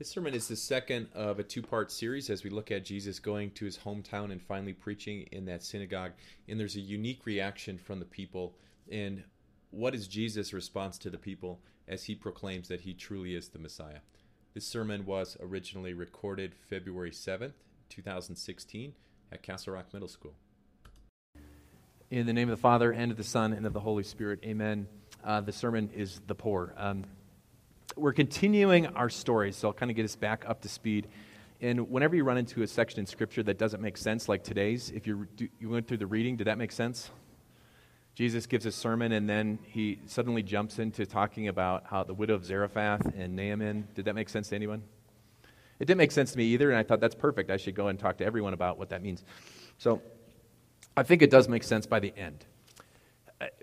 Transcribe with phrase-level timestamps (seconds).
[0.00, 3.18] This sermon is the second of a two part series as we look at Jesus
[3.18, 6.12] going to his hometown and finally preaching in that synagogue.
[6.48, 8.54] And there's a unique reaction from the people.
[8.90, 9.24] And
[9.68, 13.58] what is Jesus' response to the people as he proclaims that he truly is the
[13.58, 13.98] Messiah?
[14.54, 17.52] This sermon was originally recorded February 7th,
[17.90, 18.94] 2016,
[19.30, 20.32] at Castle Rock Middle School.
[22.10, 24.40] In the name of the Father, and of the Son, and of the Holy Spirit,
[24.44, 24.86] amen.
[25.22, 26.72] Uh, the sermon is the poor.
[26.78, 27.04] Um,
[27.96, 31.08] we're continuing our story, so I'll kind of get us back up to speed.
[31.60, 34.90] And whenever you run into a section in Scripture that doesn't make sense, like today's,
[34.90, 35.26] if you,
[35.58, 37.10] you went through the reading, did that make sense?
[38.14, 42.34] Jesus gives a sermon, and then he suddenly jumps into talking about how the widow
[42.34, 43.88] of Zarephath and Naaman.
[43.94, 44.82] Did that make sense to anyone?
[45.78, 47.50] It didn't make sense to me either, and I thought that's perfect.
[47.50, 49.24] I should go and talk to everyone about what that means.
[49.78, 50.02] So
[50.96, 52.44] I think it does make sense by the end.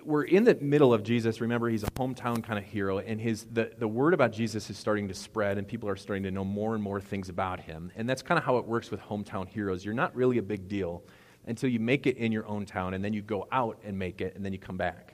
[0.04, 1.40] We're in the middle of Jesus.
[1.40, 4.78] Remember, he's a hometown kind of hero, and his, the, the word about Jesus is
[4.78, 7.92] starting to spread, and people are starting to know more and more things about him.
[7.96, 9.86] And that's kind of how it works with hometown heroes.
[9.86, 11.04] You're not really a big deal
[11.46, 14.20] until you make it in your own town, and then you go out and make
[14.20, 15.14] it, and then you come back.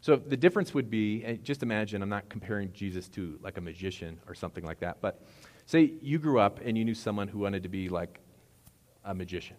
[0.00, 4.18] So the difference would be just imagine, I'm not comparing Jesus to like a magician
[4.26, 5.22] or something like that, but
[5.66, 8.18] say you grew up and you knew someone who wanted to be like
[9.04, 9.56] a magician.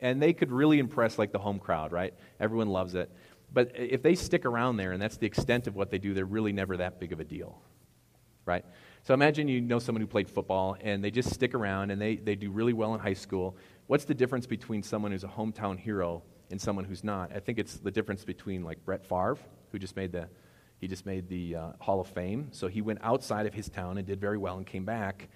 [0.00, 2.14] And they could really impress like the home crowd, right?
[2.38, 3.10] Everyone loves it.
[3.52, 6.24] But if they stick around there and that's the extent of what they do, they're
[6.24, 7.60] really never that big of a deal,
[8.44, 8.64] right?
[9.04, 12.16] So imagine you know someone who played football and they just stick around and they,
[12.16, 13.56] they do really well in high school.
[13.86, 17.32] What's the difference between someone who's a hometown hero and someone who's not?
[17.34, 19.38] I think it's the difference between like Brett Favre,
[19.72, 20.28] who just made the,
[20.78, 22.48] he just made the uh, Hall of Fame.
[22.52, 25.28] So he went outside of his town and did very well and came back,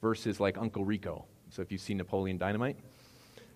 [0.00, 1.24] versus like Uncle Rico.
[1.50, 2.76] So if you've seen Napoleon Dynamite,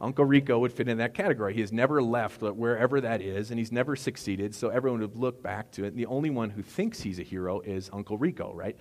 [0.02, 1.54] Uncle Rico would fit in that category.
[1.54, 5.40] He has never left wherever that is, and he's never succeeded, so everyone would look
[5.42, 5.88] back to it.
[5.88, 8.76] And the only one who thinks he's a hero is Uncle Rico, right?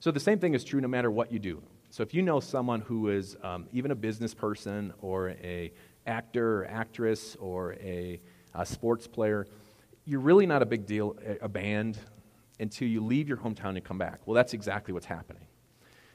[0.00, 1.62] So the same thing is true no matter what you do.
[1.88, 5.72] So if you know someone who is um, even a business person or a
[6.06, 8.20] actor or actress or a,
[8.54, 9.46] a sports player,
[10.04, 11.98] you're really not a big deal, a band,
[12.60, 14.20] until you leave your hometown and come back.
[14.26, 15.46] Well, that's exactly what's happening.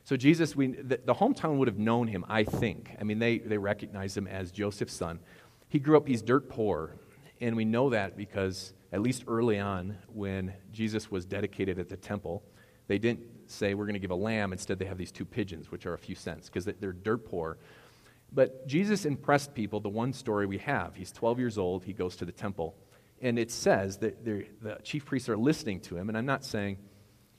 [0.03, 2.95] So Jesus, we, the, the, hometown would have known him, I think.
[3.00, 5.19] I mean, they, they recognized him as Joseph's son.
[5.69, 6.95] He grew up, he's dirt poor.
[7.39, 11.97] And we know that because, at least early on, when Jesus was dedicated at the
[11.97, 12.44] temple,
[12.88, 14.51] they didn't say, We're going to give a lamb.
[14.51, 17.57] Instead, they have these two pigeons, which are a few cents, because they're dirt poor.
[18.31, 19.79] But Jesus impressed people.
[19.79, 22.75] The one story we have he's 12 years old, he goes to the temple.
[23.22, 26.09] And it says that the chief priests are listening to him.
[26.09, 26.78] And I'm not saying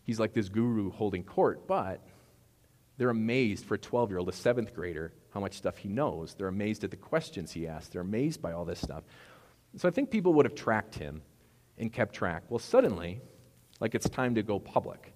[0.05, 2.07] he's like this guru holding court, but
[2.99, 6.35] they're amazed for a 12 year old, a seventh grader, how much stuff he knows.
[6.35, 7.89] They're amazed at the questions he asks.
[7.89, 9.05] They're amazed by all this stuff.
[9.77, 11.23] So I think people would have tracked him
[11.79, 12.45] and kept track.
[12.49, 13.21] Well, suddenly,
[13.81, 15.15] like it's time to go public.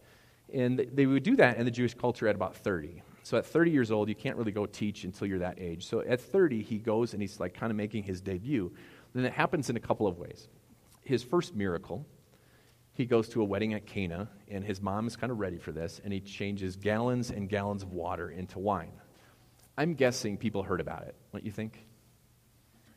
[0.53, 3.03] And they would do that in the Jewish culture at about 30.
[3.22, 5.87] So at 30 years old, you can't really go teach until you're that age.
[5.87, 8.72] So at 30, he goes and he's like kind of making his debut.
[9.14, 10.48] Then it happens in a couple of ways.
[11.03, 12.06] His first miracle
[12.96, 15.70] he goes to a wedding at Cana, and his mom is kind of ready for
[15.70, 18.92] this, and he changes gallons and gallons of water into wine.
[19.76, 21.14] I'm guessing people heard about it.
[21.30, 21.86] What you think?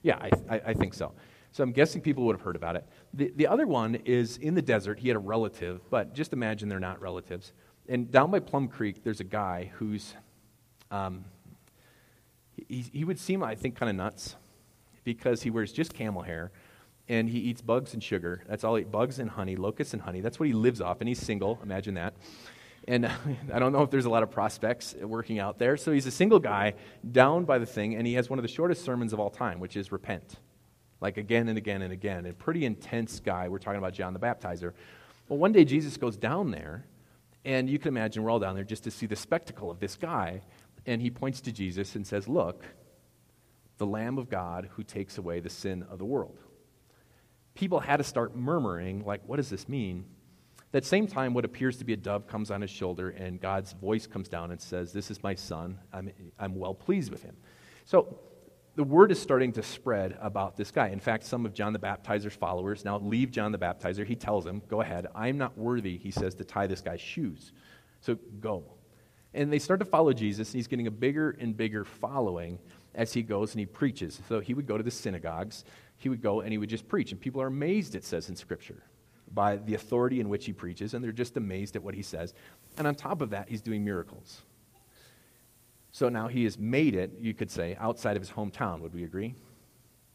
[0.02, 1.12] Yeah, I, I, I, think so.
[1.52, 2.88] So I'm guessing people would have heard about it.
[3.14, 5.00] The, the other one is in the desert.
[5.00, 7.52] He had a relative, but just imagine they're not relatives.
[7.90, 10.14] And down by Plum Creek, there's a guy who's,
[10.92, 11.26] um,
[12.70, 14.38] he, he would seem, I think, kind of nuts
[15.04, 16.52] because he wears just camel hair
[17.10, 18.44] and he eats bugs and sugar.
[18.48, 20.22] That's all he eats bugs and honey, locusts and honey.
[20.22, 21.60] That's what he lives off, and he's single.
[21.64, 22.14] Imagine that.
[22.88, 23.06] And
[23.54, 25.76] I don't know if there's a lot of prospects working out there.
[25.76, 26.76] So he's a single guy
[27.12, 29.60] down by the thing, and he has one of the shortest sermons of all time,
[29.60, 30.36] which is repent.
[31.02, 32.28] Like again and again and again.
[32.28, 33.50] A pretty intense guy.
[33.50, 34.74] We're talking about John the Baptizer.
[35.28, 36.86] Well, one day Jesus goes down there,
[37.44, 39.96] and you can imagine we're all down there just to see the spectacle of this
[39.96, 40.42] guy.
[40.86, 42.64] And he points to Jesus and says, Look,
[43.78, 46.38] the Lamb of God who takes away the sin of the world
[47.60, 50.06] people had to start murmuring, like, what does this mean?
[50.72, 53.74] That same time, what appears to be a dove comes on his shoulder, and God's
[53.74, 55.78] voice comes down and says, This is my son.
[55.92, 56.10] I'm,
[56.40, 57.36] I'm well pleased with him.
[57.84, 58.18] So
[58.76, 60.88] the word is starting to spread about this guy.
[60.88, 64.06] In fact, some of John the Baptizer's followers now leave John the Baptizer.
[64.06, 65.08] He tells them, Go ahead.
[65.14, 67.52] I'm not worthy, he says, to tie this guy's shoes.
[68.00, 68.64] So go.
[69.34, 72.58] And they start to follow Jesus, and he's getting a bigger and bigger following
[72.96, 74.22] as he goes and he preaches.
[74.28, 75.66] So he would go to the synagogues
[76.00, 77.12] he would go and he would just preach.
[77.12, 78.82] And people are amazed, it says in Scripture,
[79.32, 82.34] by the authority in which he preaches, and they're just amazed at what he says.
[82.78, 84.42] And on top of that, he's doing miracles.
[85.92, 88.80] So now he has made it, you could say, outside of his hometown.
[88.80, 89.36] Would we agree?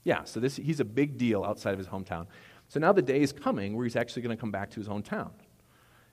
[0.04, 2.26] Yeah, so this, he's a big deal outside of his hometown.
[2.69, 4.88] So now the day is coming where he's actually going to come back to his
[4.88, 5.30] hometown.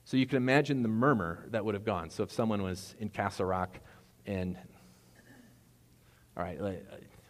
[0.03, 2.09] So you can imagine the murmur that would have gone.
[2.09, 3.79] So if someone was in Castle Rock
[4.25, 4.57] and,
[6.35, 6.59] all right,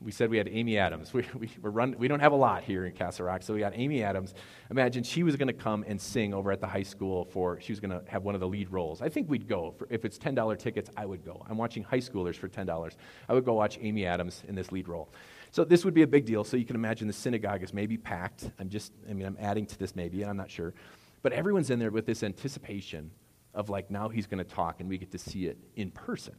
[0.04, 1.14] we said we had Amy Adams.
[1.22, 3.60] We, we, we're run, we don't have a lot here in Castle Rock, so we
[3.60, 4.34] got Amy Adams.
[4.70, 7.72] Imagine she was going to come and sing over at the high school for, she
[7.72, 9.02] was going to have one of the lead roles.
[9.02, 9.72] I think we'd go.
[9.78, 11.46] For, if it's $10 tickets, I would go.
[11.50, 12.96] I'm watching high schoolers for $10.
[13.30, 15.10] I would go watch Amy Adams in this lead role.
[15.52, 16.44] So this would be a big deal.
[16.44, 18.50] So you can imagine the synagogue is maybe packed.
[18.58, 20.74] I'm just, I mean, I'm adding to this maybe, and I'm not sure.
[21.22, 23.12] But everyone's in there with this anticipation
[23.54, 26.36] of like, now he's going to talk and we get to see it in person.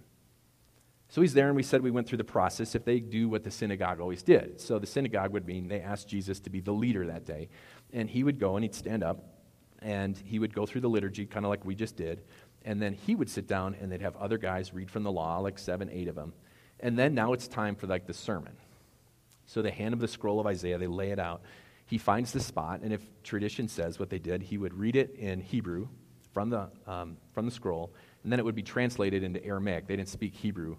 [1.12, 3.44] So he's there, and we said we went through the process if they do what
[3.44, 4.58] the synagogue always did.
[4.58, 7.50] So the synagogue would mean they asked Jesus to be the leader that day.
[7.92, 9.22] And he would go and he'd stand up
[9.82, 12.22] and he would go through the liturgy, kind of like we just did.
[12.64, 15.38] And then he would sit down and they'd have other guys read from the law,
[15.40, 16.32] like seven, eight of them.
[16.80, 18.56] And then now it's time for like the sermon.
[19.44, 21.42] So they hand him the scroll of Isaiah, they lay it out.
[21.84, 25.14] He finds the spot, and if tradition says what they did, he would read it
[25.16, 25.88] in Hebrew
[26.32, 27.92] from the, um, from the scroll,
[28.22, 29.86] and then it would be translated into Aramaic.
[29.86, 30.78] They didn't speak Hebrew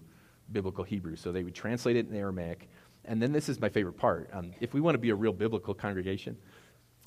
[0.54, 1.16] biblical Hebrew.
[1.16, 2.70] So they would translate it in Aramaic.
[3.06, 4.30] And then this is my favorite part.
[4.32, 6.38] Um, if we want to be a real biblical congregation,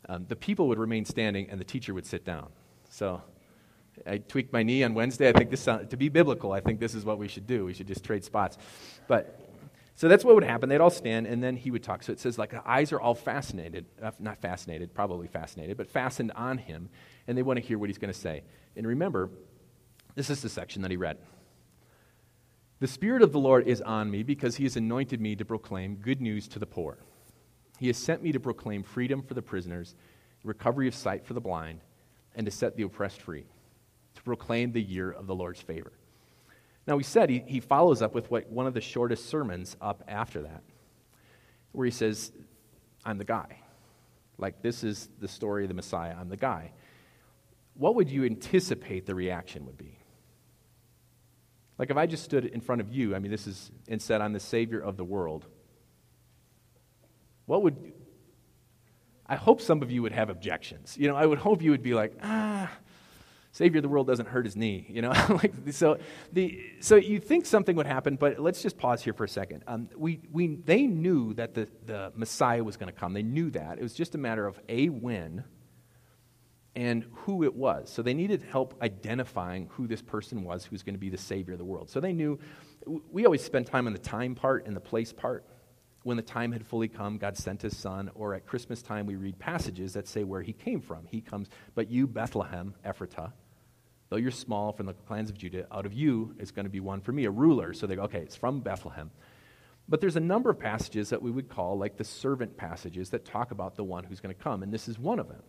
[0.09, 2.49] um, the people would remain standing and the teacher would sit down.
[2.91, 3.23] So
[4.07, 5.29] I tweaked my knee on Wednesday.
[5.29, 7.65] I think this sound, to be biblical, I think this is what we should do.
[7.65, 8.59] We should just trade spots.
[9.09, 9.41] But
[9.95, 10.69] so that's what would happen.
[10.69, 12.03] They'd all stand, and then he would talk.
[12.03, 15.89] So it says, like, the eyes are all fascinated, uh, not fascinated, probably fascinated, but
[15.89, 16.91] fastened on him,
[17.27, 18.43] and they want to hear what he's going to say.
[18.77, 19.31] And remember,
[20.15, 21.17] this is the section that he read.
[22.79, 25.97] The Spirit of the Lord is on me because he has anointed me to proclaim
[25.97, 26.99] good news to the poor.
[27.79, 29.95] He has sent me to proclaim freedom for the prisoners,
[30.45, 31.81] recovery of sight for the blind,
[32.35, 33.47] and to set the oppressed free,
[34.15, 35.93] to proclaim the year of the Lord's favor.
[36.87, 40.05] Now, we said he, he follows up with what, one of the shortest sermons up
[40.07, 40.63] after that,
[41.73, 42.31] where he says,
[43.07, 43.59] I'm the guy.
[44.39, 46.15] Like, this is the story of the Messiah.
[46.19, 46.73] I'm the guy.
[47.75, 49.99] What would you anticipate the reaction would be?
[51.79, 54.21] Like if I just stood in front of you, I mean, this is, and said,
[54.21, 55.47] I'm the Savior of the world,
[57.45, 57.93] what would,
[59.27, 60.97] I hope some of you would have objections.
[60.99, 62.71] You know, I would hope you would be like, ah,
[63.53, 65.11] Savior of the world doesn't hurt his knee, you know?
[65.43, 65.99] like, so,
[66.33, 69.63] the, so you think something would happen, but let's just pause here for a second.
[69.67, 73.13] Um, we, we, they knew that the, the Messiah was going to come.
[73.15, 73.79] They knew that.
[73.79, 75.45] It was just a matter of A, when,
[76.77, 77.91] and who it was.
[77.91, 81.55] So they needed help identifying who this person was who's going to be the Savior
[81.55, 81.89] of the world.
[81.89, 82.39] So they knew,
[83.11, 85.47] we always spend time on the time part and the place part.
[86.03, 88.11] When the time had fully come, God sent his son.
[88.15, 91.07] Or at Christmas time, we read passages that say where he came from.
[91.07, 93.33] He comes, but you, Bethlehem, Ephratah,
[94.11, 96.81] though you're small from the clans of Judah, out of you is going to be
[96.81, 97.73] one for me, a ruler.
[97.73, 99.11] So they go, okay, it's from Bethlehem.
[99.89, 103.25] But there's a number of passages that we would call like the servant passages that
[103.25, 105.43] talk about the one who's going to come, and this is one of them.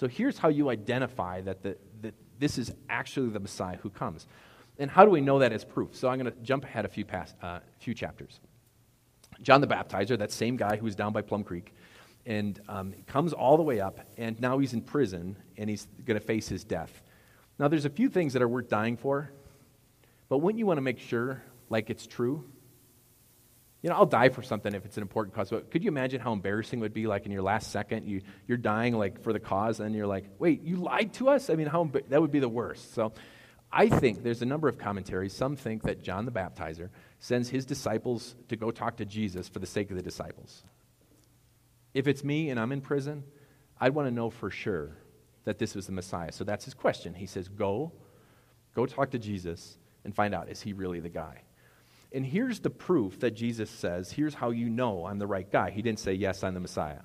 [0.00, 4.26] So here's how you identify that, the, that this is actually the Messiah who comes.
[4.78, 5.94] And how do we know that as proof?
[5.94, 8.40] So I'm going to jump ahead a few, past, uh, few chapters.
[9.42, 11.74] John the Baptizer, that same guy who was down by Plum Creek,
[12.24, 16.18] and um, comes all the way up, and now he's in prison, and he's going
[16.18, 17.02] to face his death.
[17.58, 19.30] Now, there's a few things that are worth dying for,
[20.30, 22.46] but wouldn't you want to make sure, like it's true?
[23.82, 25.50] You know, I'll die for something if it's an important cause.
[25.50, 28.20] But could you imagine how embarrassing it would be, like in your last second, you,
[28.46, 31.48] you're dying like for the cause, and you're like, wait, you lied to us?
[31.48, 32.94] I mean, how that would be the worst.
[32.94, 33.12] So
[33.72, 35.32] I think there's a number of commentaries.
[35.32, 36.90] Some think that John the Baptizer
[37.20, 40.62] sends his disciples to go talk to Jesus for the sake of the disciples.
[41.94, 43.24] If it's me and I'm in prison,
[43.80, 44.96] I'd want to know for sure
[45.44, 46.32] that this was the Messiah.
[46.32, 47.14] So that's his question.
[47.14, 47.92] He says, Go,
[48.74, 51.42] go talk to Jesus and find out, is he really the guy?
[52.12, 55.70] And here's the proof that Jesus says, here's how you know I'm the right guy.
[55.70, 57.00] He didn't say, yes, I'm the Messiah.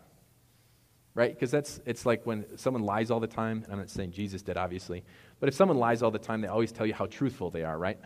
[1.13, 1.33] Right?
[1.33, 4.41] Because that's it's like when someone lies all the time, and I'm not saying Jesus
[4.41, 5.03] did, obviously,
[5.39, 7.77] but if someone lies all the time, they always tell you how truthful they are,
[7.77, 7.97] right?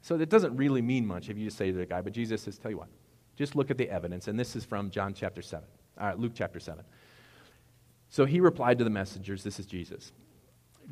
[0.00, 2.42] So it doesn't really mean much if you just say to the guy, but Jesus
[2.42, 2.88] says, tell you what,
[3.36, 4.26] just look at the evidence.
[4.26, 5.64] And this is from John chapter 7,
[5.98, 6.84] uh, Luke chapter 7.
[8.08, 10.12] So he replied to the messengers, This is Jesus.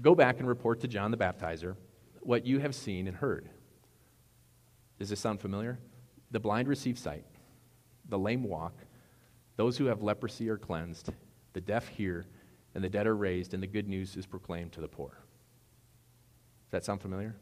[0.02, 1.76] Go back and report to John the Baptizer
[2.20, 3.48] what you have seen and heard.
[4.98, 5.78] Does this sound familiar?
[6.30, 7.24] The blind receive sight,
[8.08, 8.74] the lame walk,
[9.56, 11.10] those who have leprosy are cleansed,
[11.52, 12.26] the deaf hear,
[12.74, 15.10] and the dead are raised, and the good news is proclaimed to the poor.
[15.10, 17.36] Does that sound familiar?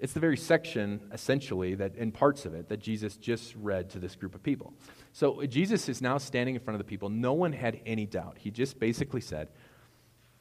[0.00, 3.98] It's the very section, essentially, that in parts of it, that Jesus just read to
[3.98, 4.74] this group of people.
[5.12, 7.08] So Jesus is now standing in front of the people.
[7.08, 8.36] No one had any doubt.
[8.38, 9.48] He just basically said,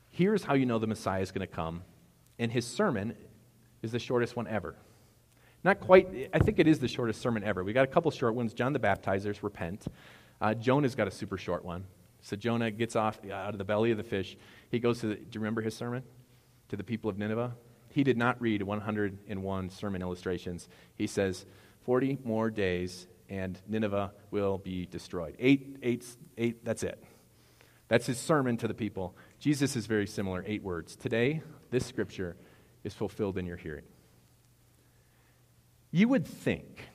[0.10, 1.84] Here's how you know the Messiah is going to come.
[2.38, 3.15] And his sermon
[3.82, 4.75] is the shortest one ever.
[5.63, 7.63] Not quite, I think it is the shortest sermon ever.
[7.63, 8.53] We got a couple short ones.
[8.53, 9.86] John the Baptizer's Repent.
[10.41, 11.86] Uh, Jonah's got a super short one.
[12.22, 14.38] So Jonah gets off uh, out of the belly of the fish.
[14.70, 16.03] He goes to the, do you remember his sermon?
[16.74, 17.55] to the people of Nineveh,
[17.89, 20.67] he did not read 101 sermon illustrations.
[20.96, 21.46] He says,
[21.86, 25.36] 40 more days and Nineveh will be destroyed.
[25.38, 26.03] Eight, eight,
[26.36, 27.03] eight, that's it.
[27.89, 29.15] That's his sermon to the people.
[29.38, 30.96] Jesus is very similar, eight words.
[30.96, 32.36] Today, this scripture
[32.84, 33.84] is fulfilled in your hearing.
[35.96, 36.88] You would think,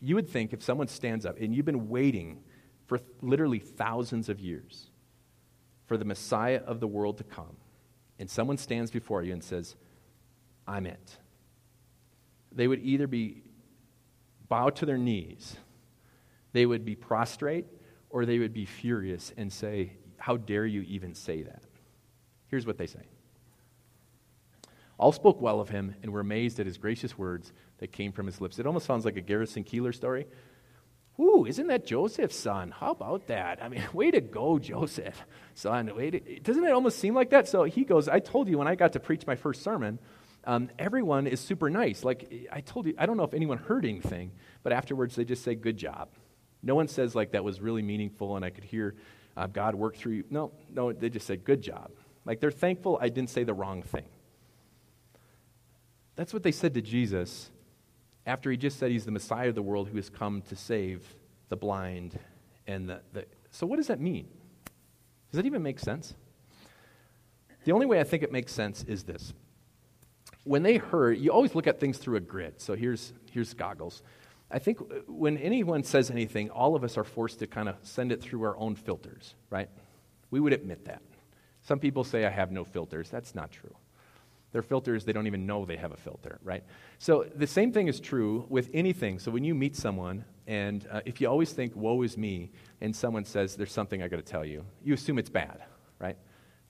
[0.00, 2.42] you would think if someone stands up and you've been waiting
[2.86, 4.90] for literally thousands of years
[5.86, 7.56] for the Messiah of the world to come,
[8.18, 9.76] and someone stands before you and says,
[10.66, 11.16] I'm it.
[12.50, 13.44] They would either be
[14.48, 15.56] bow to their knees,
[16.52, 17.66] they would be prostrate,
[18.10, 21.62] or they would be furious and say, How dare you even say that?
[22.48, 23.06] Here's what they say
[25.02, 28.26] All spoke well of him and were amazed at his gracious words that came from
[28.26, 28.60] his lips.
[28.60, 30.28] It almost sounds like a Garrison Keillor story.
[31.18, 32.70] Ooh, isn't that Joseph's son?
[32.70, 33.60] How about that?
[33.60, 35.92] I mean, way to go, Joseph, son.
[35.96, 37.48] Way to, doesn't it almost seem like that?
[37.48, 39.98] So he goes, I told you when I got to preach my first sermon,
[40.44, 42.04] um, everyone is super nice.
[42.04, 44.30] Like I told you, I don't know if anyone heard anything,
[44.62, 46.10] but afterwards they just say, good job.
[46.62, 48.94] No one says, like, that was really meaningful and I could hear
[49.36, 50.24] uh, God work through you.
[50.30, 51.90] No, no, they just said, good job.
[52.24, 54.04] Like they're thankful I didn't say the wrong thing.
[56.16, 57.50] That's what they said to Jesus
[58.26, 61.04] after he just said he's the Messiah of the world who has come to save
[61.48, 62.18] the blind
[62.66, 64.28] and the, the so what does that mean?
[65.30, 66.14] Does that even make sense?
[67.64, 69.32] The only way I think it makes sense is this
[70.44, 72.60] when they heard, you always look at things through a grid.
[72.60, 74.02] So here's, here's goggles.
[74.50, 78.12] I think when anyone says anything, all of us are forced to kind of send
[78.12, 79.68] it through our own filters, right?
[80.30, 81.02] We would admit that.
[81.62, 83.08] Some people say, I have no filters.
[83.08, 83.74] That's not true.
[84.52, 86.62] Their filters, they don't even know they have a filter, right?
[86.98, 89.18] So the same thing is true with anything.
[89.18, 92.50] So when you meet someone, and uh, if you always think, woe is me,
[92.82, 95.62] and someone says, there's something I got to tell you, you assume it's bad,
[95.98, 96.16] right?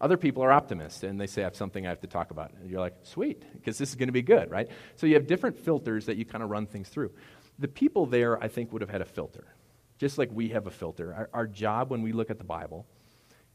[0.00, 2.52] Other people are optimists and they say, I have something I have to talk about.
[2.52, 4.68] And you're like, sweet, because this is going to be good, right?
[4.96, 7.10] So you have different filters that you kind of run things through.
[7.58, 9.44] The people there, I think, would have had a filter,
[9.98, 11.14] just like we have a filter.
[11.14, 12.86] Our, our job when we look at the Bible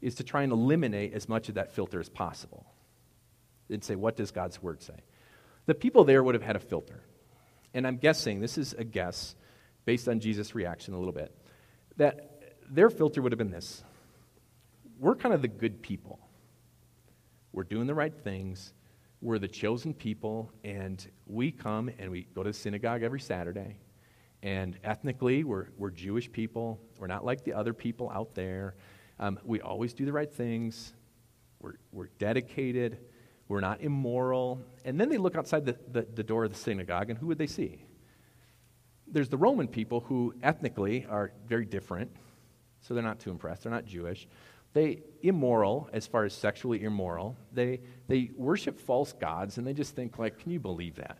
[0.00, 2.66] is to try and eliminate as much of that filter as possible
[3.70, 4.94] and say, what does God's word say?
[5.66, 7.02] The people there would have had a filter.
[7.74, 9.34] And I'm guessing, this is a guess
[9.84, 11.34] based on Jesus' reaction a little bit,
[11.96, 13.82] that their filter would have been this
[14.98, 16.18] We're kind of the good people
[17.52, 18.72] we're doing the right things.
[19.20, 23.78] We're the chosen people, and we come and we go to the synagogue every Saturday.
[24.44, 26.78] And ethnically, we're, we're Jewish people.
[26.98, 28.76] We're not like the other people out there.
[29.18, 30.92] Um, we always do the right things.
[31.60, 32.98] We're, we're dedicated.
[33.48, 34.60] We're not immoral.
[34.84, 37.38] And then they look outside the, the, the door of the synagogue, and who would
[37.38, 37.84] they see?
[39.06, 42.10] There's the Roman people who ethnically are very different,
[42.82, 43.62] so they're not too impressed.
[43.62, 44.28] They're not Jewish
[44.72, 49.94] they immoral as far as sexually immoral they they worship false gods and they just
[49.94, 51.18] think like can you believe that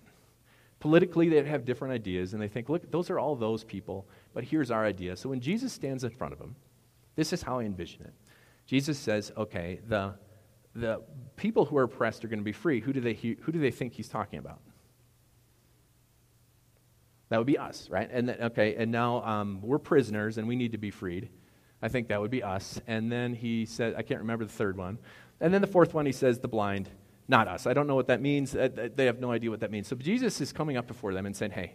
[0.81, 4.45] politically they have different ideas and they think look those are all those people but
[4.45, 6.55] here's our idea so when jesus stands in front of them
[7.17, 8.15] this is how i envision it
[8.67, 10.15] jesus says okay the
[10.81, 11.03] the
[11.37, 13.71] people who are oppressed are going to be free who do they who do they
[13.71, 14.61] think he's talking about
[17.29, 20.57] that would be us right and then, okay and now um, we're prisoners and we
[20.57, 21.29] need to be freed
[21.81, 22.81] I think that would be us.
[22.87, 24.99] And then he said, I can't remember the third one.
[25.41, 26.89] And then the fourth one, he says, the blind,
[27.29, 27.67] not us.
[27.67, 28.57] I don't know what that means.
[28.57, 29.87] Uh, they have no idea what that means.
[29.87, 31.75] So Jesus is coming up before them and saying, Hey,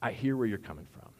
[0.00, 1.10] I hear where you're coming from.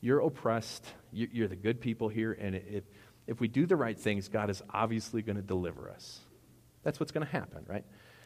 [0.00, 0.84] You're oppressed.
[1.12, 2.32] You're the good people here.
[2.32, 2.84] And if,
[3.30, 6.20] if we do the right things, God is obviously going to deliver us.
[6.82, 7.84] That's what's going to happen, right?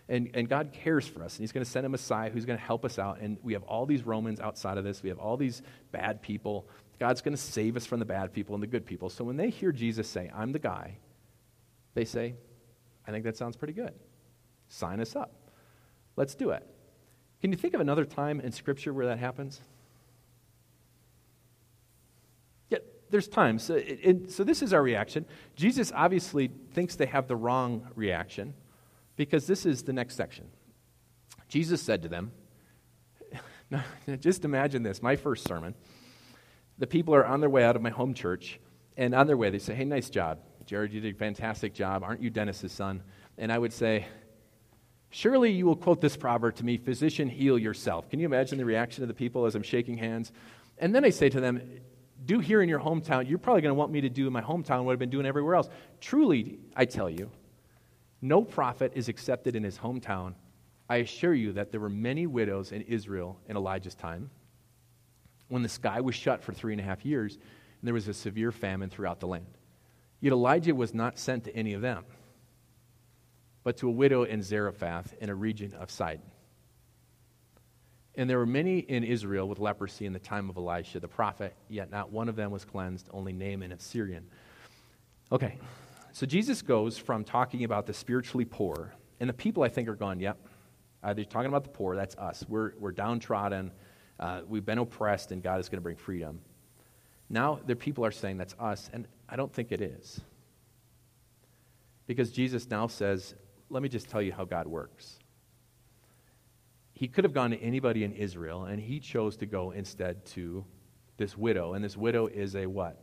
[0.08, 2.58] And, and God cares for us, and He's going to send a Messiah who's going
[2.58, 3.20] to help us out.
[3.20, 5.02] And we have all these Romans outside of this.
[5.02, 6.66] We have all these bad people
[6.98, 9.10] God's going to save us from the bad people and the good people.
[9.10, 10.98] So when they hear Jesus say, I'm the guy,
[11.94, 12.34] they say,
[13.06, 13.92] I think that sounds pretty good.
[14.68, 15.32] Sign us up.
[16.16, 16.66] Let's do it.
[17.40, 19.60] Can you think of another time in Scripture where that happens?
[22.70, 22.78] Yeah,
[23.10, 23.62] there's times.
[23.62, 25.24] So, it, it, so this is our reaction.
[25.56, 28.54] Jesus obviously thinks they have the wrong reaction
[29.16, 30.46] because this is the next section.
[31.48, 32.32] Jesus said to them,
[33.70, 33.84] now,
[34.20, 35.74] just imagine this, my first sermon
[36.78, 38.58] the people are on their way out of my home church,
[38.96, 40.38] and on their way, they say, Hey, nice job.
[40.66, 42.02] Jared, you did a fantastic job.
[42.02, 43.02] Aren't you Dennis's son?
[43.36, 44.06] And I would say,
[45.10, 48.08] Surely you will quote this proverb to me, Physician, heal yourself.
[48.08, 50.32] Can you imagine the reaction of the people as I'm shaking hands?
[50.78, 51.62] And then I say to them,
[52.24, 54.40] Do here in your hometown, you're probably going to want me to do in my
[54.40, 55.68] hometown what I've been doing everywhere else.
[56.00, 57.30] Truly, I tell you,
[58.22, 60.34] no prophet is accepted in his hometown.
[60.88, 64.30] I assure you that there were many widows in Israel in Elijah's time
[65.48, 68.14] when the sky was shut for three and a half years and there was a
[68.14, 69.58] severe famine throughout the land.
[70.20, 72.04] Yet Elijah was not sent to any of them.
[73.64, 76.30] but to a widow in Zarephath in a region of Sidon.
[78.16, 81.54] And there were many in Israel with leprosy in the time of Elisha the prophet,
[81.68, 84.26] yet not one of them was cleansed, only Naaman of Syrian.
[85.32, 85.58] Okay,
[86.12, 89.96] so Jesus goes from talking about the spiritually poor, and the people I think are
[89.96, 90.38] going, yep,
[91.02, 92.44] they're talking about the poor, that's us.
[92.48, 93.72] We're, we're downtrodden,
[94.20, 96.40] uh, we've been oppressed, and God is going to bring freedom.
[97.28, 100.20] Now the people are saying that's us, and I don't think it is.
[102.06, 103.34] Because Jesus now says,
[103.70, 105.18] let me just tell you how God works.
[107.04, 110.64] He could have gone to anybody in Israel, and he chose to go instead to
[111.18, 111.74] this widow.
[111.74, 112.98] And this widow is a what?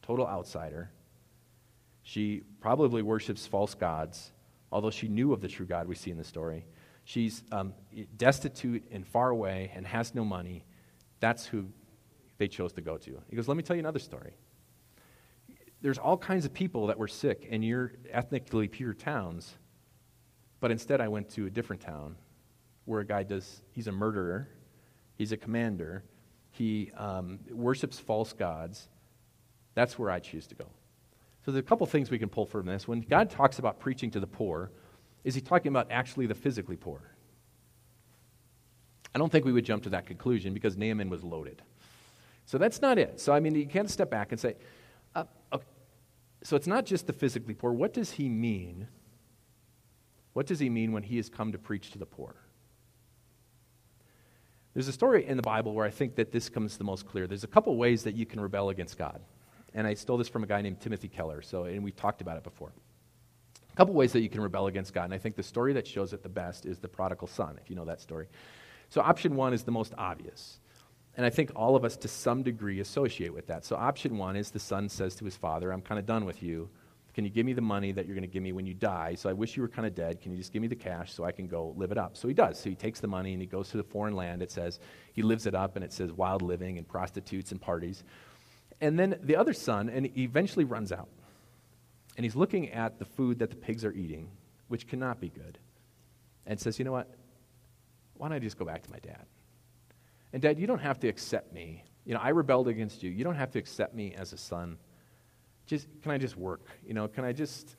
[0.00, 0.92] Total outsider.
[2.04, 4.30] She probably worships false gods,
[4.70, 6.66] although she knew of the true God we see in the story.
[7.02, 7.74] She's um,
[8.16, 10.64] destitute and far away and has no money.
[11.18, 11.66] That's who
[12.38, 13.20] they chose to go to.
[13.28, 14.34] He goes, Let me tell you another story.
[15.82, 19.52] There's all kinds of people that were sick in your ethnically pure towns,
[20.60, 22.14] but instead I went to a different town
[22.86, 24.48] where a guy does, he's a murderer,
[25.16, 26.02] he's a commander,
[26.50, 28.88] he um, worships false gods.
[29.74, 30.64] That's where I choose to go.
[31.44, 32.88] So there's a couple things we can pull from this.
[32.88, 34.70] When God talks about preaching to the poor,
[35.22, 37.00] is he talking about actually the physically poor?
[39.14, 41.62] I don't think we would jump to that conclusion because Naaman was loaded.
[42.46, 43.20] So that's not it.
[43.20, 44.56] So, I mean, you can't step back and say,
[45.14, 45.64] uh, okay.
[46.42, 47.72] so it's not just the physically poor.
[47.72, 48.88] What does he mean?
[50.32, 52.34] What does he mean when he has come to preach to the poor?
[54.76, 57.26] There's a story in the Bible where I think that this comes the most clear.
[57.26, 59.22] There's a couple ways that you can rebel against God.
[59.72, 62.36] And I stole this from a guy named Timothy Keller, so, and we've talked about
[62.36, 62.72] it before.
[63.72, 65.04] A couple ways that you can rebel against God.
[65.04, 67.70] And I think the story that shows it the best is the prodigal son, if
[67.70, 68.26] you know that story.
[68.90, 70.60] So, option one is the most obvious.
[71.16, 73.64] And I think all of us, to some degree, associate with that.
[73.64, 76.42] So, option one is the son says to his father, I'm kind of done with
[76.42, 76.68] you.
[77.16, 79.14] Can you give me the money that you're going to give me when you die?
[79.14, 80.20] So, I wish you were kind of dead.
[80.20, 82.14] Can you just give me the cash so I can go live it up?
[82.14, 82.60] So, he does.
[82.60, 84.42] So, he takes the money and he goes to the foreign land.
[84.42, 84.78] It says
[85.14, 88.04] he lives it up, and it says wild living and prostitutes and parties.
[88.82, 91.08] And then the other son, and he eventually runs out.
[92.18, 94.28] And he's looking at the food that the pigs are eating,
[94.68, 95.56] which cannot be good,
[96.44, 97.08] and says, You know what?
[98.18, 99.24] Why don't I just go back to my dad?
[100.34, 101.82] And dad, you don't have to accept me.
[102.04, 103.10] You know, I rebelled against you.
[103.10, 104.76] You don't have to accept me as a son.
[105.66, 106.66] Just can I just work?
[106.86, 107.76] You know, can I just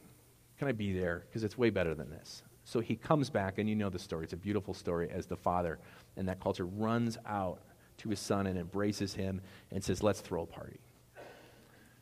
[0.57, 2.43] can I be there because it's way better than this.
[2.63, 4.25] So he comes back and you know the story.
[4.25, 5.79] It's a beautiful story as the father
[6.17, 7.61] in that culture runs out
[7.99, 10.79] to his son and embraces him and says, "Let's throw a party."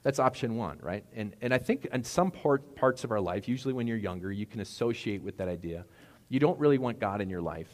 [0.05, 1.03] That's option one, right?
[1.15, 4.31] And, and I think in some part, parts of our life, usually when you're younger,
[4.31, 5.83] you can associate with that idea.
[6.29, 7.69] You don't really want God in your life.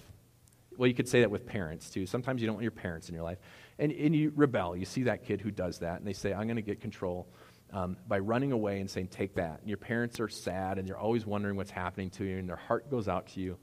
[0.78, 2.06] Well, you could say that with parents too.
[2.06, 3.40] Sometimes you don't want your parents in your life.
[3.80, 4.78] And, and you rebel.
[4.78, 7.28] You see that kid who does that, and they say, I'm going to get control
[7.72, 9.60] um, by running away and saying, Take that.
[9.60, 12.56] And your parents are sad, and they're always wondering what's happening to you, and their
[12.56, 13.58] heart goes out to you.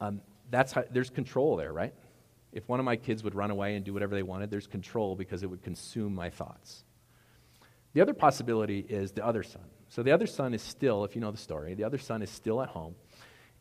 [0.00, 1.94] Um, that's how, there's control there, right?
[2.52, 5.16] If one of my kids would run away and do whatever they wanted, there's control
[5.16, 6.84] because it would consume my thoughts.
[7.92, 9.64] The other possibility is the other son.
[9.88, 12.30] So the other son is still, if you know the story, the other son is
[12.30, 12.94] still at home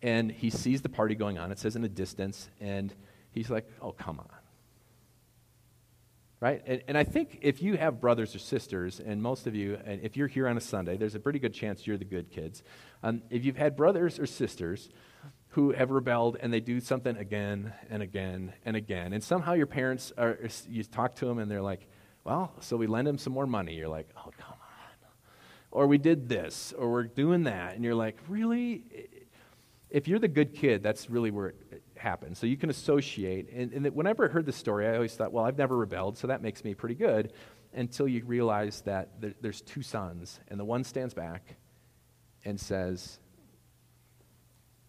[0.02, 1.52] and he sees the party going on.
[1.52, 2.94] It says in the distance, and
[3.32, 4.28] he's like, oh, come on.
[6.46, 6.62] Right?
[6.68, 10.00] And, and, I think if you have brothers or sisters, and most of you, and
[10.04, 12.62] if you're here on a Sunday, there's a pretty good chance you're the good kids.
[13.02, 14.90] Um, if you've had brothers or sisters
[15.48, 19.66] who have rebelled and they do something again and again and again, and somehow your
[19.66, 20.38] parents are,
[20.70, 21.88] you talk to them and they're like,
[22.26, 23.74] well, so we lend them some more money.
[23.74, 25.10] You're like, oh, come on.
[25.72, 27.74] Or we did this, or we're doing that.
[27.74, 28.84] And you're like, really?
[29.90, 31.82] if you're the good kid, that's really where it
[32.34, 33.50] So you can associate.
[33.52, 36.28] And, and whenever I heard the story, I always thought, well, I've never rebelled, so
[36.28, 37.34] that makes me pretty good.
[37.74, 41.56] Until you realize that there, there's two sons, and the one stands back
[42.46, 43.20] and says,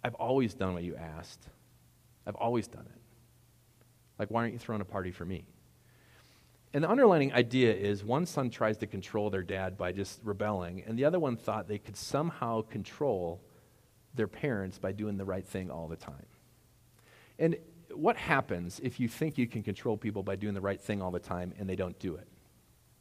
[0.05, 1.49] I've always done what you asked.
[2.27, 3.01] I've always done it.
[4.19, 5.47] Like, why aren't you throwing a party for me?
[6.75, 10.83] And the underlining idea is one son tries to control their dad by just rebelling,
[10.87, 13.41] and the other one thought they could somehow control
[14.15, 16.27] their parents by doing the right thing all the time.
[17.39, 17.57] And
[17.95, 21.11] what happens if you think you can control people by doing the right thing all
[21.11, 22.27] the time and they don't do it?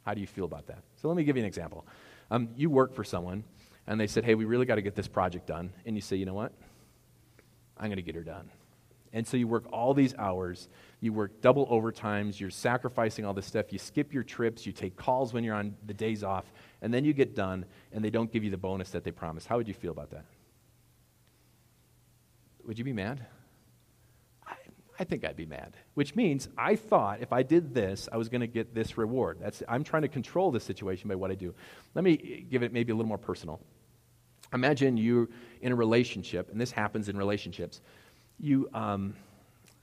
[0.05, 0.83] How do you feel about that?
[0.95, 1.85] So let me give you an example.
[2.31, 3.43] Um, you work for someone,
[3.87, 5.71] and they said, Hey, we really got to get this project done.
[5.85, 6.53] And you say, You know what?
[7.77, 8.49] I'm going to get her done.
[9.13, 10.67] And so you work all these hours,
[10.99, 14.97] you work double overtimes, you're sacrificing all this stuff, you skip your trips, you take
[14.97, 18.29] calls when you're on the days off, and then you get done, and they don't
[18.29, 19.47] give you the bonus that they promised.
[19.47, 20.25] How would you feel about that?
[22.65, 23.25] Would you be mad?
[24.99, 25.75] I, think I'd be mad.
[25.93, 29.39] Which means I thought if I did this, I was going to get this reward.
[29.41, 31.53] That's, I'm trying to control the situation by what I do.
[31.93, 33.59] Let me give it maybe a little more personal.
[34.53, 35.27] Imagine you're
[35.61, 37.81] in a relationship, and this happens in relationships.
[38.39, 39.15] You, um,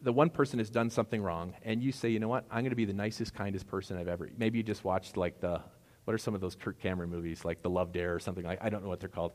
[0.01, 2.70] the one person has done something wrong, and you say, you know what, I'm going
[2.70, 4.31] to be the nicest, kindest person I've ever.
[4.37, 5.61] Maybe you just watched like the,
[6.05, 8.59] what are some of those Kirk Cameron movies, like The Love Dare or something like.
[8.62, 9.33] I don't know what they're called.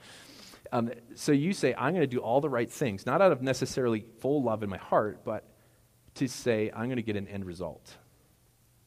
[0.71, 3.41] Um, so you say, I'm going to do all the right things, not out of
[3.41, 5.45] necessarily full love in my heart, but
[6.17, 7.95] to say, I'm going to get an end result.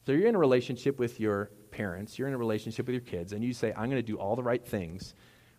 [0.05, 3.33] So you're in a relationship with your parents, you're in a relationship with your kids,
[3.33, 5.13] and you say, I'm going to do all the right things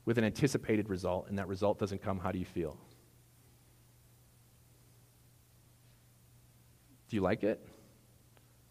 [0.04, 2.18] with an anticipated result, and that result doesn't come.
[2.18, 2.76] How do you feel?
[7.08, 7.60] Do you like it?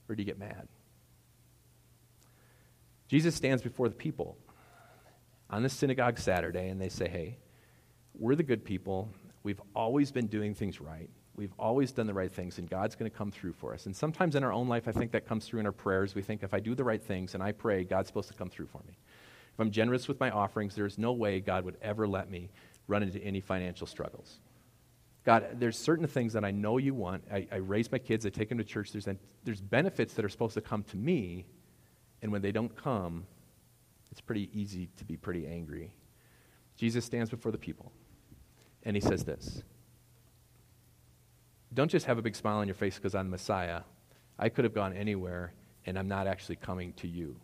[0.10, 0.68] Or do you get mad?
[3.08, 4.38] Jesus stands before the people
[5.50, 7.38] on the synagogue Saturday, and they say, Hey,
[8.18, 9.10] we're the good people.
[9.44, 11.10] We've always been doing things right.
[11.36, 13.86] We've always done the right things, and God's going to come through for us.
[13.86, 16.14] And sometimes in our own life, I think that comes through in our prayers.
[16.14, 18.50] We think if I do the right things and I pray, God's supposed to come
[18.50, 18.98] through for me.
[19.54, 22.50] If I'm generous with my offerings, there's no way God would ever let me
[22.88, 24.40] run into any financial struggles.
[25.24, 27.24] God, there's certain things that I know you want.
[27.32, 28.92] I, I raise my kids, I take them to church.
[28.92, 29.08] There's,
[29.44, 31.46] there's benefits that are supposed to come to me,
[32.22, 33.26] and when they don't come,
[34.12, 35.92] it's pretty easy to be pretty angry.
[36.76, 37.92] Jesus stands before the people,
[38.84, 39.64] and he says this
[41.74, 43.82] Don't just have a big smile on your face because I'm the Messiah.
[44.38, 45.54] I could have gone anywhere,
[45.86, 47.36] and I'm not actually coming to you.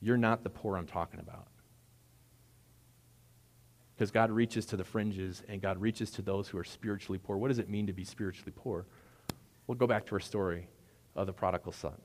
[0.00, 1.46] You're not the poor I'm talking about.
[3.94, 7.36] Because God reaches to the fringes and God reaches to those who are spiritually poor.
[7.36, 8.86] What does it mean to be spiritually poor?
[9.66, 10.68] We'll go back to our story
[11.16, 11.96] of the prodigal son.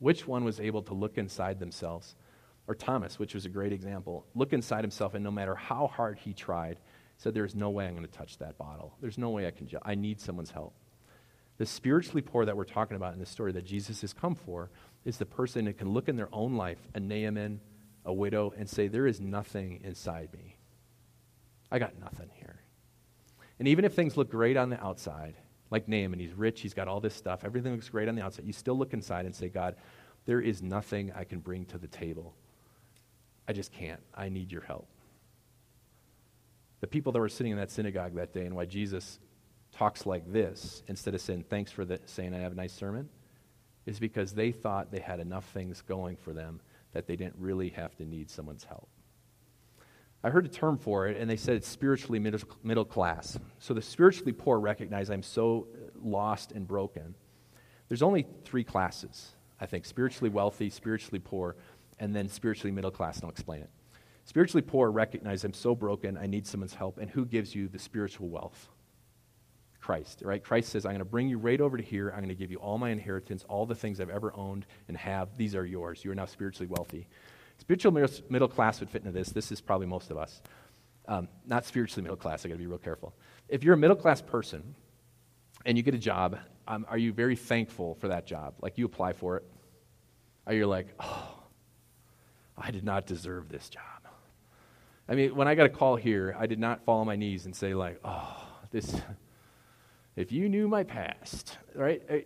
[0.00, 2.14] Which one was able to look inside themselves?
[2.68, 6.18] Or Thomas, which was a great example, look inside himself, and no matter how hard
[6.18, 6.78] he tried,
[7.22, 8.94] said, There's no way I'm going to touch that bottle.
[9.00, 9.68] There's no way I can.
[9.68, 10.74] Ju- I need someone's help.
[11.58, 14.70] The spiritually poor that we're talking about in this story that Jesus has come for
[15.04, 17.60] is the person that can look in their own life, a Naaman,
[18.04, 20.56] a widow, and say, There is nothing inside me.
[21.70, 22.60] I got nothing here.
[23.58, 25.36] And even if things look great on the outside,
[25.70, 28.44] like Naaman, he's rich, he's got all this stuff, everything looks great on the outside,
[28.44, 29.76] you still look inside and say, God,
[30.24, 32.34] there is nothing I can bring to the table.
[33.46, 34.00] I just can't.
[34.14, 34.88] I need your help.
[36.82, 39.20] The people that were sitting in that synagogue that day and why Jesus
[39.70, 43.08] talks like this instead of saying, Thanks for the, saying I have a nice sermon,
[43.86, 46.60] is because they thought they had enough things going for them
[46.92, 48.88] that they didn't really have to need someone's help.
[50.24, 53.38] I heard a term for it, and they said it's spiritually middle, middle class.
[53.60, 55.68] So the spiritually poor recognize I'm so
[56.02, 57.14] lost and broken.
[57.88, 61.54] There's only three classes, I think spiritually wealthy, spiritually poor,
[62.00, 63.70] and then spiritually middle class, and I'll explain it.
[64.24, 66.98] Spiritually poor recognize I'm so broken, I need someone's help.
[66.98, 68.68] And who gives you the spiritual wealth?
[69.80, 70.42] Christ, right?
[70.42, 72.10] Christ says, I'm going to bring you right over to here.
[72.10, 74.96] I'm going to give you all my inheritance, all the things I've ever owned and
[74.96, 75.36] have.
[75.36, 76.04] These are yours.
[76.04, 77.08] You are now spiritually wealthy.
[77.58, 77.92] Spiritual
[78.30, 79.30] middle class would fit into this.
[79.30, 80.40] This is probably most of us.
[81.08, 83.12] Um, not spiritually middle class, I gotta be real careful.
[83.48, 84.74] If you're a middle class person
[85.66, 88.54] and you get a job, um, are you very thankful for that job?
[88.60, 89.44] Like you apply for it?
[90.46, 91.40] Are you like, oh,
[92.56, 93.82] I did not deserve this job?
[95.08, 97.44] I mean, when I got a call here, I did not fall on my knees
[97.46, 98.94] and say, like, oh, this,
[100.16, 102.02] if you knew my past, right?
[102.10, 102.24] I,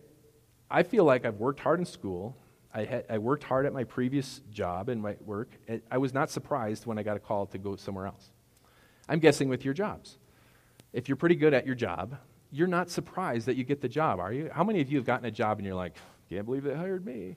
[0.70, 2.36] I feel like I've worked hard in school.
[2.74, 5.50] I, had, I worked hard at my previous job and my work.
[5.66, 8.30] And I was not surprised when I got a call to go somewhere else.
[9.08, 10.18] I'm guessing with your jobs.
[10.92, 12.16] If you're pretty good at your job,
[12.50, 14.50] you're not surprised that you get the job, are you?
[14.52, 15.96] How many of you have gotten a job and you're like,
[16.28, 17.36] can't believe they hired me?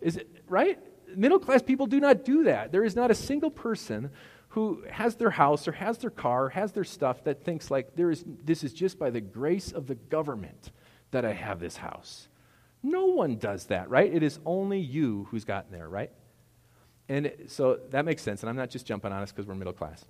[0.00, 0.78] Is it right?
[1.14, 2.72] Middle class people do not do that.
[2.72, 4.10] There is not a single person
[4.56, 7.94] who has their house or has their car, or has their stuff that thinks like
[7.94, 10.72] there is this is just by the grace of the government
[11.10, 12.28] that I have this house.
[12.82, 14.10] No one does that, right?
[14.10, 16.10] It is only you who's gotten there, right?
[17.06, 18.42] And so that makes sense.
[18.42, 20.06] And I'm not just jumping on us because we're middle class.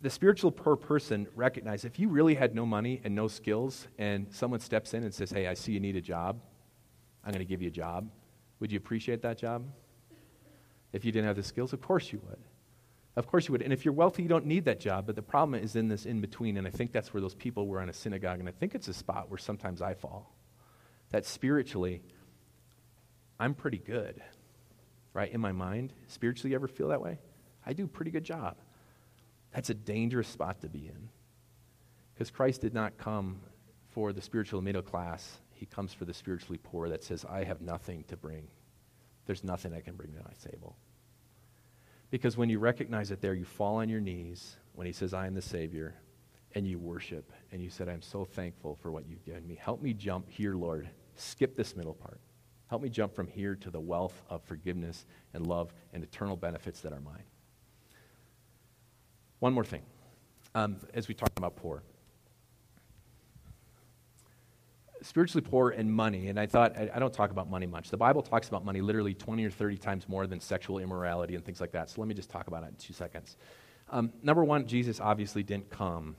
[0.00, 4.26] The spiritual poor person recognize if you really had no money and no skills, and
[4.30, 6.40] someone steps in and says, Hey, I see you need a job.
[7.22, 8.08] I'm going to give you a job.
[8.60, 9.66] Would you appreciate that job?
[10.96, 11.74] If you didn't have the skills?
[11.74, 12.38] Of course you would.
[13.16, 13.60] Of course you would.
[13.60, 15.04] And if you're wealthy, you don't need that job.
[15.04, 16.56] But the problem is in this in between.
[16.56, 18.40] And I think that's where those people were in a synagogue.
[18.40, 20.34] And I think it's a spot where sometimes I fall.
[21.10, 22.00] That spiritually,
[23.38, 24.22] I'm pretty good,
[25.12, 25.30] right?
[25.30, 27.18] In my mind, spiritually, you ever feel that way?
[27.66, 28.56] I do a pretty good job.
[29.54, 31.10] That's a dangerous spot to be in.
[32.14, 33.42] Because Christ did not come
[33.90, 37.60] for the spiritual middle class, He comes for the spiritually poor that says, I have
[37.60, 38.48] nothing to bring.
[39.26, 40.76] There's nothing I can bring to my table.
[42.16, 45.26] Because when you recognize it there, you fall on your knees when he says, I
[45.26, 45.94] am the Savior,
[46.54, 47.30] and you worship.
[47.52, 49.54] And you said, I'm so thankful for what you've given me.
[49.60, 50.88] Help me jump here, Lord.
[51.16, 52.18] Skip this middle part.
[52.68, 56.80] Help me jump from here to the wealth of forgiveness and love and eternal benefits
[56.80, 57.24] that are mine.
[59.40, 59.82] One more thing
[60.54, 61.82] um, as we talk about poor.
[65.06, 67.90] Spiritually poor and money, and I thought, I, I don't talk about money much.
[67.90, 71.44] The Bible talks about money literally 20 or 30 times more than sexual immorality and
[71.44, 71.88] things like that.
[71.88, 73.36] So let me just talk about it in two seconds.
[73.88, 76.16] Um, number one, Jesus obviously didn't come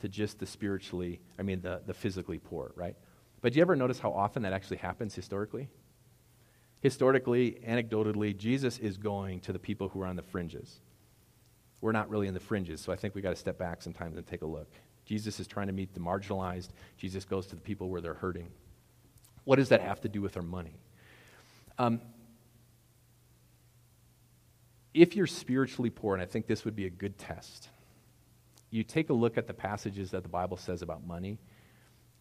[0.00, 2.96] to just the spiritually, I mean, the, the physically poor, right?
[3.40, 5.68] But do you ever notice how often that actually happens historically?
[6.80, 10.80] Historically, anecdotally, Jesus is going to the people who are on the fringes.
[11.80, 14.16] We're not really in the fringes, so I think we got to step back sometimes
[14.16, 14.72] and take a look.
[15.04, 16.68] Jesus is trying to meet the marginalized.
[16.96, 18.50] Jesus goes to the people where they're hurting.
[19.44, 20.78] What does that have to do with our money?
[21.78, 22.00] Um,
[24.94, 27.68] if you're spiritually poor, and I think this would be a good test,
[28.70, 31.38] you take a look at the passages that the Bible says about money,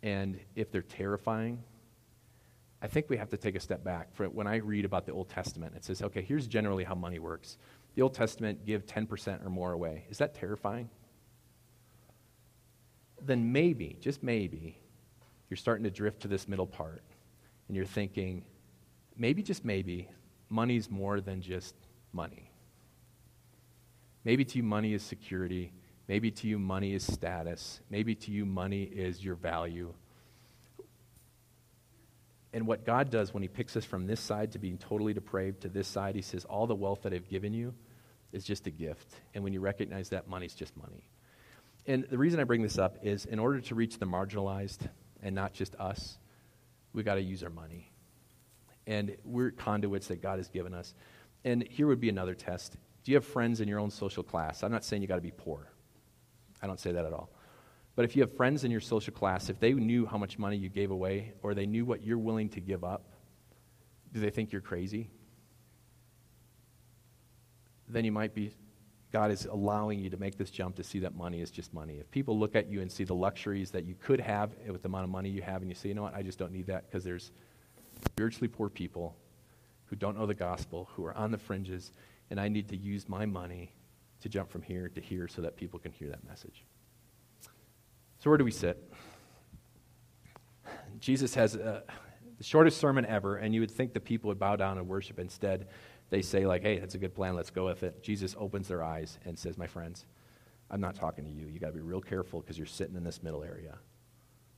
[0.01, 1.63] and if they're terrifying,
[2.81, 4.13] I think we have to take a step back.
[4.13, 7.17] For when I read about the Old Testament, it says, okay, here's generally how money
[7.17, 7.57] works.
[7.95, 10.05] The Old Testament give 10% or more away.
[10.09, 10.89] Is that terrifying?
[13.25, 14.77] Then maybe, just maybe,
[15.49, 17.03] you're starting to drift to this middle part,
[17.67, 18.43] and you're thinking,
[19.17, 20.09] maybe, just maybe,
[20.49, 21.75] money's more than just
[22.11, 22.51] money.
[24.23, 25.73] Maybe to you, money is security.
[26.07, 27.81] Maybe to you, money is status.
[27.89, 29.93] Maybe to you, money is your value.
[32.53, 35.61] And what God does when He picks us from this side to being totally depraved
[35.61, 37.73] to this side, He says, All the wealth that I've given you
[38.31, 39.13] is just a gift.
[39.33, 41.03] And when you recognize that, money's just money.
[41.85, 44.87] And the reason I bring this up is in order to reach the marginalized
[45.21, 46.17] and not just us,
[46.93, 47.91] we got to use our money.
[48.87, 50.93] And we're conduits that God has given us.
[51.43, 54.63] And here would be another test do you have friends in your own social class?
[54.63, 55.67] I'm not saying you got to be poor.
[56.61, 57.29] I don't say that at all.
[57.95, 60.55] But if you have friends in your social class, if they knew how much money
[60.55, 63.11] you gave away or they knew what you're willing to give up,
[64.13, 65.09] do they think you're crazy?
[67.89, 68.53] Then you might be,
[69.13, 71.99] God is allowing you to make this jump to see that money is just money.
[71.99, 74.87] If people look at you and see the luxuries that you could have with the
[74.87, 76.65] amount of money you have, and you say, you know what, I just don't need
[76.65, 77.31] that because there's
[78.05, 79.15] spiritually poor people
[79.85, 81.91] who don't know the gospel, who are on the fringes,
[82.31, 83.71] and I need to use my money
[84.21, 86.65] to jump from here to here so that people can hear that message.
[88.17, 88.91] So, where do we sit?
[90.99, 91.83] Jesus has a,
[92.39, 95.19] the shortest sermon ever, and you would think the people would bow down and worship.
[95.19, 95.67] Instead,
[96.13, 98.03] they say, like, hey, that's a good plan, let's go with it.
[98.03, 100.05] Jesus opens their eyes and says, my friends,
[100.69, 101.47] I'm not talking to you.
[101.47, 103.79] you got to be real careful because you're sitting in this middle area.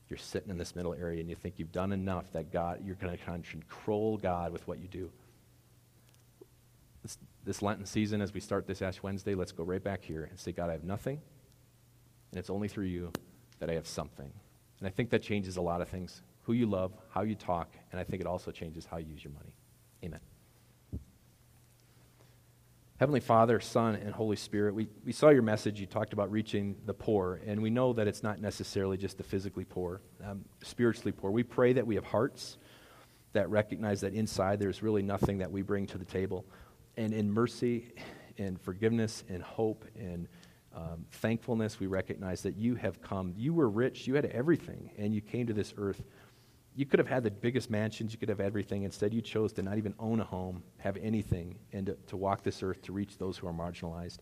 [0.09, 2.95] You're sitting in this middle area and you think you've done enough that God, you're
[2.95, 5.09] going to kind of control God with what you do
[7.05, 10.27] this, this Lenten season, as we start this Ash Wednesday, let's go right back here
[10.29, 11.21] and say, God, I have nothing,
[12.31, 13.11] and it's only through you
[13.59, 14.31] that I have something.
[14.79, 17.69] And I think that changes a lot of things who you love, how you talk,
[17.91, 19.53] and I think it also changes how you use your money.
[20.03, 20.19] Amen.
[22.97, 25.81] Heavenly Father, Son, and Holy Spirit, we, we saw your message.
[25.81, 29.23] You talked about reaching the poor, and we know that it's not necessarily just the
[29.23, 31.29] physically poor, um, spiritually poor.
[31.29, 32.57] We pray that we have hearts
[33.33, 36.45] that recognize that inside there's really nothing that we bring to the table
[36.95, 37.91] and in mercy
[38.37, 40.29] and forgiveness and hope and
[40.73, 43.33] um, thankfulness, we recognize that you have come.
[43.35, 46.03] You were rich, you had everything, and you came to this earth.
[46.77, 48.83] You could have had the biggest mansions, you could have everything.
[48.83, 52.43] Instead, you chose to not even own a home, have anything, and to, to walk
[52.43, 54.17] this earth to reach those who are marginalized.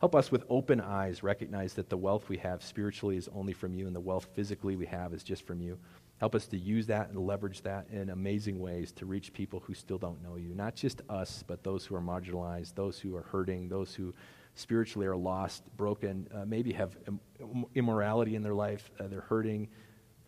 [0.00, 3.74] Help us with open eyes recognize that the wealth we have spiritually is only from
[3.74, 5.78] you, and the wealth physically we have is just from you.
[6.18, 9.72] Help us to use that and leverage that in amazing ways to reach people who
[9.72, 10.54] still don't know you.
[10.54, 14.12] Not just us, but those who are marginalized, those who are hurting, those who
[14.56, 19.68] spiritually are lost, broken, uh, maybe have Im- immorality in their life, uh, they're hurting.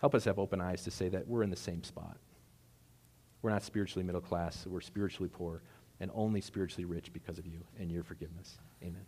[0.01, 2.17] Help us have open eyes to say that we're in the same spot.
[3.43, 5.63] We're not spiritually middle class, we're spiritually poor
[6.01, 8.59] and only spiritually rich because of you and your forgiveness.
[8.83, 9.05] Amen.